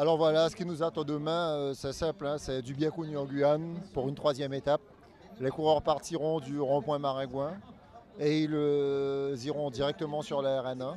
Alors 0.00 0.16
voilà, 0.16 0.48
ce 0.48 0.54
qui 0.54 0.64
nous 0.64 0.84
attend 0.84 1.02
demain, 1.02 1.48
euh, 1.50 1.74
c'est 1.74 1.92
simple, 1.92 2.24
hein, 2.24 2.36
c'est 2.38 2.62
du 2.62 2.72
Guyane 2.72 3.80
pour 3.92 4.08
une 4.08 4.14
troisième 4.14 4.54
étape. 4.54 4.80
Les 5.40 5.50
coureurs 5.50 5.82
partiront 5.82 6.38
du 6.38 6.60
rond-point 6.60 7.00
Maringouin 7.00 7.54
et 8.20 8.44
ils 8.44 8.54
euh, 8.54 9.34
iront 9.44 9.70
directement 9.70 10.22
sur 10.22 10.40
la 10.40 10.62
RN1. 10.62 10.94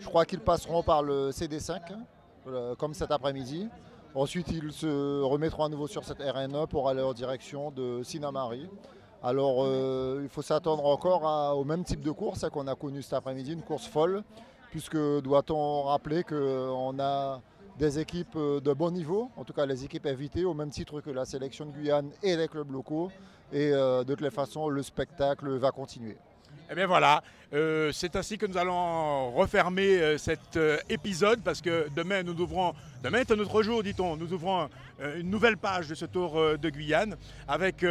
Je 0.00 0.06
crois 0.06 0.26
qu'ils 0.26 0.40
passeront 0.40 0.82
par 0.82 1.02
le 1.02 1.30
CD5, 1.30 1.80
euh, 2.46 2.74
comme 2.74 2.92
cet 2.92 3.10
après-midi. 3.10 3.70
Ensuite, 4.14 4.48
ils 4.48 4.72
se 4.72 5.22
remettront 5.22 5.64
à 5.64 5.70
nouveau 5.70 5.86
sur 5.86 6.04
cette 6.04 6.20
RN1 6.20 6.66
pour 6.66 6.90
aller 6.90 7.00
en 7.00 7.14
direction 7.14 7.70
de 7.70 8.02
Sinamari. 8.02 8.68
Alors, 9.22 9.66
il 10.20 10.28
faut 10.28 10.42
s'attendre 10.42 10.84
encore 10.84 11.56
au 11.56 11.64
même 11.64 11.84
type 11.84 12.02
de 12.02 12.10
course 12.10 12.44
hein, 12.44 12.50
qu'on 12.50 12.66
a 12.66 12.74
connu 12.74 13.00
cet 13.00 13.14
après-midi, 13.14 13.54
une 13.54 13.62
course 13.62 13.86
folle, 13.86 14.24
puisque 14.70 14.98
doit-on 15.22 15.84
rappeler 15.84 16.22
qu'on 16.22 16.98
a 17.00 17.40
des 17.80 17.98
équipes 17.98 18.36
euh, 18.36 18.60
de 18.60 18.72
bon 18.74 18.90
niveau, 18.90 19.30
en 19.36 19.42
tout 19.44 19.54
cas 19.54 19.64
les 19.64 19.84
équipes 19.86 20.04
invitées, 20.06 20.44
au 20.44 20.52
même 20.54 20.68
titre 20.70 21.00
que 21.00 21.08
la 21.10 21.24
sélection 21.24 21.64
de 21.64 21.72
Guyane 21.72 22.10
et 22.22 22.36
les 22.36 22.46
clubs 22.46 22.70
locaux. 22.70 23.10
Et 23.52 23.72
euh, 23.72 24.04
de 24.04 24.12
toutes 24.14 24.20
les 24.20 24.30
façons, 24.30 24.68
le 24.68 24.82
spectacle 24.82 25.48
va 25.56 25.70
continuer. 25.72 26.16
Eh 26.70 26.74
bien 26.74 26.86
voilà, 26.86 27.22
euh, 27.54 27.90
c'est 27.92 28.14
ainsi 28.16 28.36
que 28.38 28.44
nous 28.46 28.56
allons 28.58 29.32
refermer 29.32 29.98
euh, 29.98 30.18
cet 30.18 30.58
épisode 30.88 31.40
parce 31.42 31.60
que 31.62 31.88
demain 31.96 32.22
nous 32.22 32.38
ouvrons, 32.40 32.74
demain 33.02 33.20
est 33.20 33.32
un 33.32 33.38
autre 33.40 33.62
jour 33.62 33.82
dit-on, 33.82 34.16
nous 34.16 34.32
ouvrons 34.32 34.68
une 35.16 35.30
nouvelle 35.30 35.56
page 35.56 35.88
de 35.88 35.94
ce 35.94 36.04
tour 36.04 36.34
de 36.34 36.68
Guyane 36.70 37.16
avec, 37.48 37.82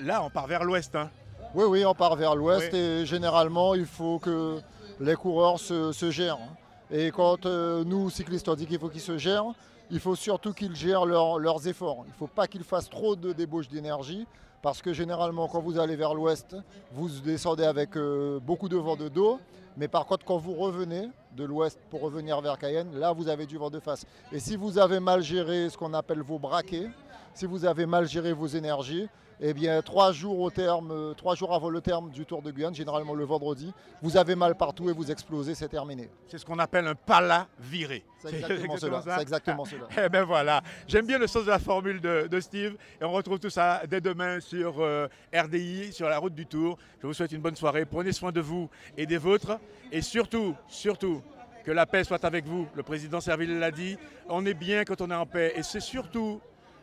là 0.00 0.22
on 0.24 0.30
part 0.30 0.46
vers 0.46 0.64
l'ouest. 0.64 0.96
hein. 0.96 1.10
Oui, 1.54 1.64
oui, 1.68 1.84
on 1.84 1.94
part 1.94 2.16
vers 2.16 2.34
l'ouest 2.34 2.70
Oui. 2.72 2.78
et 2.78 3.06
généralement, 3.06 3.74
il 3.74 3.84
faut 3.86 4.18
que 4.18 4.60
les 4.98 5.14
coureurs 5.14 5.58
se, 5.60 5.92
se 5.92 6.10
gèrent. 6.10 6.38
hein. 6.40 6.56
Et 6.90 7.10
quand 7.10 7.46
euh, 7.46 7.84
nous, 7.84 8.10
cyclistes, 8.10 8.48
on 8.48 8.54
dit 8.54 8.66
qu'il 8.66 8.78
faut 8.78 8.88
qu'ils 8.88 9.00
se 9.00 9.16
gèrent, 9.16 9.52
il 9.90 10.00
faut 10.00 10.14
surtout 10.16 10.52
qu'ils 10.52 10.74
gèrent 10.74 11.06
leurs- 11.06 11.66
efforts. 11.66 12.02
Il 12.06 12.10
ne 12.10 12.14
faut 12.14 12.26
pas 12.26 12.46
qu'ils 12.46 12.64
fassent 12.64 12.90
trop 12.90 13.16
de 13.16 13.32
débauche 13.32 13.68
d'énergie 13.68 14.26
parce 14.62 14.82
que 14.82 14.92
généralement, 14.92 15.48
quand 15.48 15.60
vous 15.60 15.78
allez 15.78 15.96
vers 15.96 16.14
l'ouest, 16.14 16.56
vous 16.92 17.08
descendez 17.08 17.64
avec 17.64 17.96
euh, 17.96 18.38
beaucoup 18.40 18.68
de 18.68 18.76
vent 18.76 18.96
de 18.96 19.08
dos. 19.08 19.38
Mais 19.76 19.88
par 19.88 20.04
contre, 20.06 20.24
quand 20.26 20.36
vous 20.36 20.54
revenez 20.54 21.08
de 21.36 21.44
l'ouest 21.44 21.78
pour 21.90 22.00
revenir 22.02 22.40
vers 22.40 22.58
Cayenne, 22.58 22.88
là, 22.98 23.12
vous 23.12 23.28
avez 23.28 23.46
du 23.46 23.56
vent 23.56 23.70
de 23.70 23.78
face. 23.78 24.04
Et 24.32 24.40
si 24.40 24.56
vous 24.56 24.78
avez 24.78 25.00
mal 25.00 25.22
géré 25.22 25.70
ce 25.70 25.76
qu'on 25.78 25.94
appelle 25.94 26.20
vos 26.22 26.38
braquets, 26.38 26.90
si 27.34 27.46
vous 27.46 27.64
avez 27.64 27.86
mal 27.86 28.08
géré 28.08 28.32
vos 28.32 28.46
énergies, 28.46 29.08
eh 29.42 29.54
bien, 29.54 29.80
trois 29.80 30.12
jours, 30.12 30.38
au 30.38 30.50
terme, 30.50 30.90
euh, 30.90 31.14
trois 31.14 31.34
jours 31.34 31.54
avant 31.54 31.70
le 31.70 31.80
terme 31.80 32.10
du 32.10 32.26
Tour 32.26 32.42
de 32.42 32.50
Guyane, 32.50 32.74
généralement 32.74 33.14
le 33.14 33.24
vendredi, 33.24 33.72
vous 34.02 34.18
avez 34.18 34.34
mal 34.34 34.54
partout 34.54 34.90
et 34.90 34.92
vous 34.92 35.10
explosez, 35.10 35.54
c'est 35.54 35.68
terminé. 35.68 36.10
C'est 36.28 36.36
ce 36.36 36.44
qu'on 36.44 36.58
appelle 36.58 36.86
un 36.86 36.94
pala 36.94 37.48
viré. 37.58 38.04
C'est 38.18 38.34
exactement 38.34 38.76
cela. 38.76 39.02
ça 39.02 39.16
C'est 39.16 39.22
exactement 39.22 39.64
cela. 39.64 39.88
Eh 40.04 40.08
ben 40.10 40.24
voilà, 40.24 40.62
j'aime 40.86 41.06
bien 41.06 41.18
le 41.18 41.26
sens 41.26 41.44
de 41.44 41.50
la 41.50 41.58
formule 41.58 42.00
de, 42.02 42.26
de 42.30 42.40
Steve 42.40 42.76
et 43.00 43.04
on 43.04 43.12
retrouve 43.12 43.38
tout 43.38 43.48
ça 43.48 43.82
dès 43.88 44.02
demain 44.02 44.40
sur 44.40 44.80
euh, 44.80 45.08
RDI, 45.34 45.92
sur 45.92 46.08
la 46.08 46.18
route 46.18 46.34
du 46.34 46.46
Tour. 46.46 46.76
Je 47.00 47.06
vous 47.06 47.14
souhaite 47.14 47.32
une 47.32 47.40
bonne 47.40 47.56
soirée, 47.56 47.86
prenez 47.86 48.12
soin 48.12 48.32
de 48.32 48.40
vous 48.42 48.68
et 48.98 49.06
des 49.06 49.18
vôtres 49.18 49.58
et 49.90 50.02
surtout, 50.02 50.54
surtout, 50.68 51.22
que 51.64 51.70
la 51.70 51.86
paix 51.86 52.04
soit 52.04 52.24
avec 52.24 52.46
vous. 52.46 52.66
Le 52.74 52.82
président 52.82 53.20
Serville 53.20 53.58
l'a 53.58 53.70
dit, 53.70 53.96
on 54.28 54.44
est 54.44 54.54
bien 54.54 54.84
quand 54.84 55.00
on 55.00 55.10
est 55.10 55.14
en 55.14 55.26
paix 55.26 55.54
et 55.56 55.62
c'est 55.62 55.80
surtout 55.80 56.40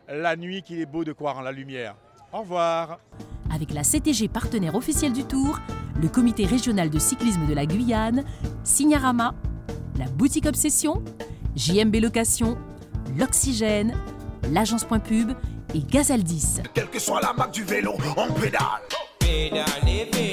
la 0.07 0.35
nuit 0.35 0.61
qu'il 0.61 0.79
est 0.79 0.85
beau 0.85 1.03
de 1.03 1.11
croire 1.11 1.37
en 1.37 1.41
la 1.41 1.51
lumière. 1.51 1.95
Au 2.33 2.39
revoir. 2.39 2.99
Avec 3.53 3.71
la 3.73 3.83
CTG 3.83 4.27
partenaire 4.27 4.75
officielle 4.75 5.13
du 5.13 5.23
Tour, 5.23 5.59
le 6.01 6.07
comité 6.07 6.45
régional 6.45 6.89
de 6.89 6.99
cyclisme 6.99 7.45
de 7.47 7.53
la 7.53 7.65
Guyane, 7.65 8.23
Signarama, 8.63 9.33
la 9.97 10.05
boutique 10.05 10.45
Obsession, 10.45 11.03
JMB 11.55 11.95
Location, 11.95 12.57
l'Oxygène, 13.17 13.95
l'agence 14.51 14.83
Point 14.83 14.99
Pub 14.99 15.31
et 15.73 15.79
Gazaldis. 15.79 16.61
Quelle 16.73 16.89
que 16.89 16.99
soit 16.99 17.21
la 17.21 17.33
marque 17.33 17.53
du 17.53 17.63
vélo, 17.63 17.93
on 18.15 18.33
pédale. 18.33 18.61
Pédale, 19.19 19.65
pédale. 19.83 20.26